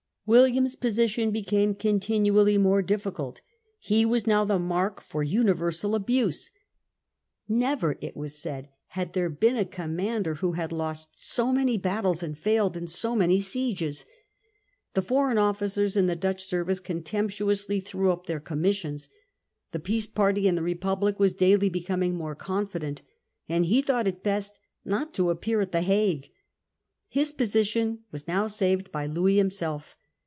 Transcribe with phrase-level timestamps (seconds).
[0.27, 3.41] William's position became continually more difficult.
[3.79, 6.51] He was now the mark for universal abuse.
[7.49, 10.69] Never, it was The Dutch sa ^>* iac *^ ere been a commander who had
[10.69, 13.47] desire U lost so many battles and failed in so many peace.
[13.49, 14.05] sieges.
[14.93, 19.09] The foreign officers in the Dutch service contemptuously threw up their commissions.
[19.73, 23.01] The peace party in the Republic was daily becoming more confident,
[23.49, 26.29] and he thought it best not to appear at the Hague.
[27.09, 29.97] His position was now saved by Louis him self.